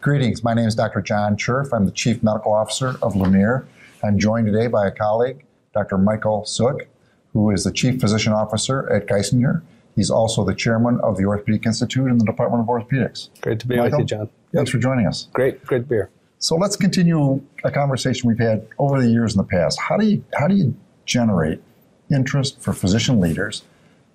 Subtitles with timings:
[0.00, 0.44] Greetings.
[0.44, 1.00] My name is Dr.
[1.00, 1.72] John Cherf.
[1.72, 3.64] I'm the Chief Medical Officer of Lumere.
[4.02, 5.98] I'm joined today by a colleague, Dr.
[5.98, 6.86] Michael Suk,
[7.32, 9.62] who is the Chief Physician Officer at Geisinger.
[9.96, 13.30] He's also the Chairman of the Orthopedic Institute in the Department of Orthopedics.
[13.40, 14.30] Great to be Michael, with you, John.
[14.52, 15.28] Thanks for joining us.
[15.32, 16.10] Great, great to be here.
[16.38, 19.80] So let's continue a conversation we've had over the years in the past.
[19.80, 20.76] How do you how do you
[21.06, 21.62] generate
[22.10, 23.62] interest for physician leaders,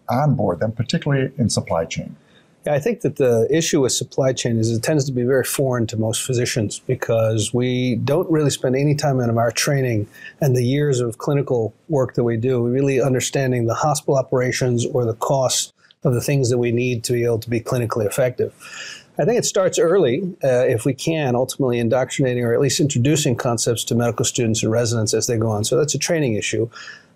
[0.08, 2.16] onboard them, particularly in supply chain?
[2.66, 5.46] Yeah, I think that the issue with supply chain is it tends to be very
[5.46, 10.08] foreign to most physicians because we don't really spend any time in our training
[10.42, 15.06] and the years of clinical work that we do really understanding the hospital operations or
[15.06, 15.72] the costs
[16.04, 18.54] of the things that we need to be able to be clinically effective.
[19.18, 23.36] I think it starts early, uh, if we can, ultimately indoctrinating or at least introducing
[23.36, 25.66] concepts to medical students and residents as they go on.
[25.66, 26.70] So that's a training issue.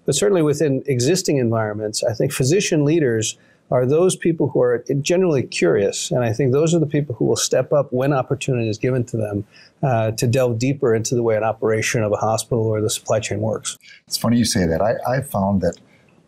[0.06, 3.38] But certainly within existing environments, I think physician leaders
[3.72, 6.12] are those people who are generally curious.
[6.12, 9.04] And I think those are the people who will step up when opportunity is given
[9.06, 9.46] to them
[9.82, 13.20] uh, to delve deeper into the way an operation of a hospital or the supply
[13.20, 13.78] chain works.
[14.08, 14.82] It's funny you say that.
[14.82, 15.78] I, I found that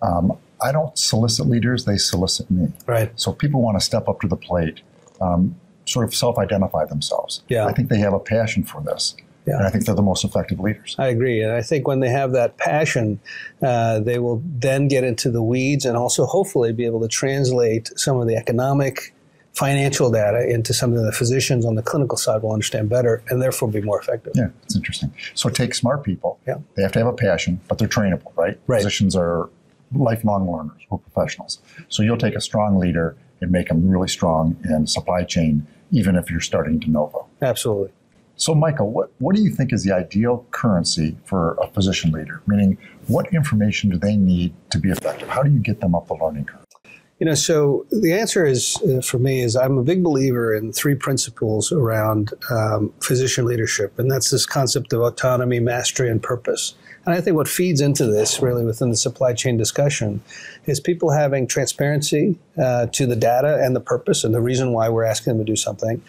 [0.01, 2.71] um, I don't solicit leaders, they solicit me.
[2.85, 3.11] Right.
[3.19, 4.81] So people want to step up to the plate,
[5.21, 7.43] um, sort of self identify themselves.
[7.47, 7.65] Yeah.
[7.65, 9.15] I think they have a passion for this.
[9.47, 9.57] Yeah.
[9.57, 10.95] And I think they're the most effective leaders.
[10.97, 11.41] I agree.
[11.41, 13.19] And I think when they have that passion,
[13.61, 17.91] uh, they will then get into the weeds and also hopefully be able to translate
[17.95, 19.13] some of the economic,
[19.53, 23.41] financial data into something that the physicians on the clinical side will understand better and
[23.41, 24.33] therefore be more effective.
[24.35, 25.13] Yeah, it's interesting.
[25.33, 26.39] So take smart people.
[26.45, 26.55] Yeah.
[26.75, 28.59] They have to have a passion, but they're trainable, right?
[28.67, 28.79] Right.
[28.79, 29.49] Physicians are
[29.93, 30.81] lifelong learners.
[30.89, 31.59] We're professionals.
[31.87, 36.15] So you'll take a strong leader and make them really strong in supply chain, even
[36.15, 37.27] if you're starting de novo.
[37.41, 37.91] Absolutely.
[38.37, 42.41] So, Michael, what, what do you think is the ideal currency for a physician leader?
[42.47, 45.29] Meaning, what information do they need to be effective?
[45.29, 46.64] How do you get them up the learning curve?
[47.19, 50.73] You know, so the answer is uh, for me is I'm a big believer in
[50.73, 56.75] three principles around um, physician leadership, and that's this concept of autonomy, mastery, and purpose.
[57.05, 60.21] And I think what feeds into this really within the supply chain discussion
[60.65, 64.89] is people having transparency uh, to the data and the purpose and the reason why
[64.89, 66.01] we're asking them to do something,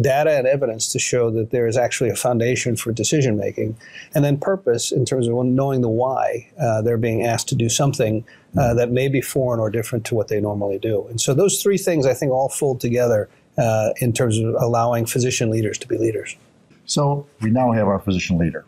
[0.00, 3.76] data and evidence to show that there is actually a foundation for decision making,
[4.14, 7.68] and then purpose in terms of knowing the why uh, they're being asked to do
[7.68, 8.24] something
[8.58, 11.06] uh, that may be foreign or different to what they normally do.
[11.08, 13.28] And so those three things I think all fold together
[13.58, 16.36] uh, in terms of allowing physician leaders to be leaders.
[16.86, 18.66] So, we now have our physician leader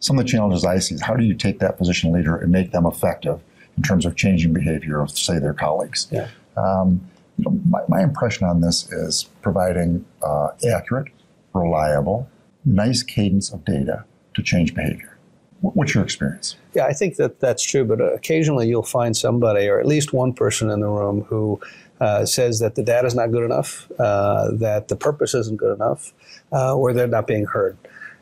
[0.00, 2.52] some of the challenges I see is how do you take that physician leader and
[2.52, 3.40] make them effective
[3.76, 6.08] in terms of changing behavior of, say, their colleagues?
[6.10, 6.28] Yeah.
[6.56, 7.00] Um,
[7.36, 11.08] you know, my, my, impression on this is providing uh, accurate,
[11.52, 12.28] reliable,
[12.64, 15.16] nice cadence of data to change behavior.
[15.60, 16.56] What's your experience?
[16.74, 20.32] Yeah, I think that that's true, but occasionally you'll find somebody, or at least one
[20.32, 21.60] person in the room, who
[22.00, 25.74] uh, says that the data is not good enough, uh, that the purpose isn't good
[25.74, 26.12] enough,
[26.52, 27.76] uh, or they're not being heard.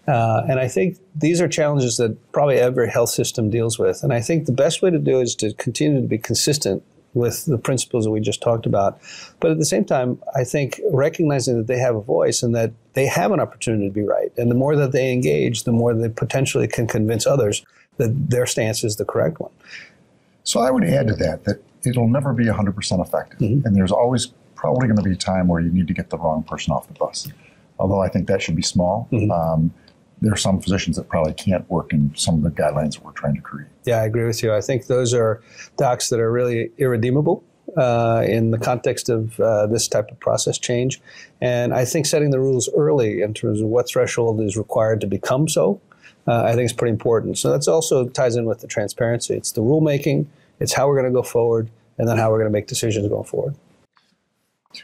[0.08, 4.02] Uh, and I think these are challenges that probably every health system deals with.
[4.02, 6.82] And I think the best way to do is to continue to be consistent
[7.16, 9.00] with the principles that we just talked about.
[9.40, 12.72] But at the same time, I think recognizing that they have a voice and that
[12.92, 14.30] they have an opportunity to be right.
[14.36, 17.64] And the more that they engage, the more they potentially can convince others
[17.96, 19.50] that their stance is the correct one.
[20.44, 23.38] So I would add to that that it'll never be 100% effective.
[23.38, 23.66] Mm-hmm.
[23.66, 26.18] And there's always probably going to be a time where you need to get the
[26.18, 27.28] wrong person off the bus.
[27.78, 29.08] Although I think that should be small.
[29.10, 29.30] Mm-hmm.
[29.30, 29.72] Um,
[30.20, 33.12] there are some physicians that probably can't work in some of the guidelines that we're
[33.12, 33.68] trying to create.
[33.84, 34.54] Yeah, I agree with you.
[34.54, 35.42] I think those are
[35.76, 37.44] docs that are really irredeemable.
[37.76, 41.00] Uh, in the context of uh, this type of process change.
[41.42, 45.06] And I think setting the rules early in terms of what threshold is required to
[45.06, 45.80] become so,
[46.26, 47.36] uh, I think is pretty important.
[47.38, 49.34] So that's also ties in with the transparency.
[49.34, 50.26] It's the rulemaking,
[50.60, 53.08] it's how we're going to go forward, and then how we're going to make decisions
[53.08, 53.56] going forward.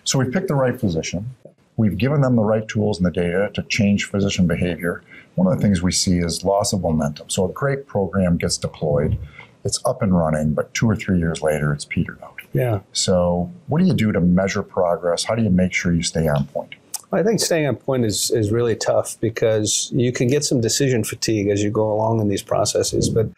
[0.04, 1.31] So we picked the right physician.
[1.77, 5.03] We've given them the right tools and the data to change physician behavior.
[5.34, 7.31] One of the things we see is loss of momentum.
[7.31, 9.19] So a great program gets deployed,
[9.64, 12.41] it's up and running, but two or three years later, it's petered out.
[12.52, 12.81] Yeah.
[12.93, 15.25] So what do you do to measure progress?
[15.25, 16.75] How do you make sure you stay on point?
[17.12, 21.05] I think staying on point is, is really tough because you can get some decision
[21.05, 23.11] fatigue as you go along in these processes.
[23.11, 23.29] But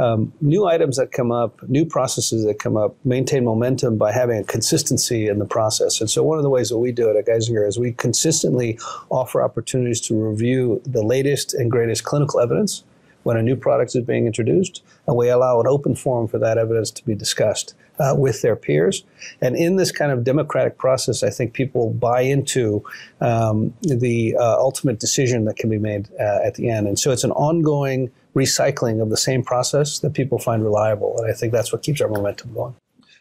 [0.00, 4.38] um, new items that come up, new processes that come up, maintain momentum by having
[4.38, 6.00] a consistency in the process.
[6.00, 8.78] And so, one of the ways that we do it at Geisinger is we consistently
[9.10, 12.84] offer opportunities to review the latest and greatest clinical evidence
[13.22, 16.58] when a new product is being introduced, and we allow an open forum for that
[16.58, 19.04] evidence to be discussed uh, with their peers.
[19.40, 22.82] And in this kind of democratic process, I think people buy into
[23.20, 26.86] um, the uh, ultimate decision that can be made uh, at the end.
[26.86, 31.18] And so it's an ongoing recycling of the same process that people find reliable.
[31.18, 32.74] And I think that's what keeps our momentum going.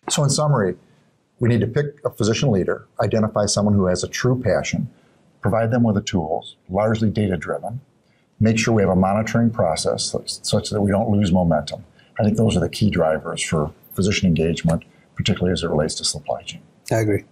[0.10, 0.76] So, in summary,
[1.40, 4.90] we need to pick a physician leader, identify someone who has a true passion,
[5.42, 7.82] provide them with the tools, largely data driven,
[8.40, 11.84] make sure we have a monitoring process such- that we don't lose momentum.
[12.20, 14.84] I think those are the key drivers for physician engagement,
[15.16, 16.62] particularly as it relates to supply chain.
[16.92, 17.24] I agree.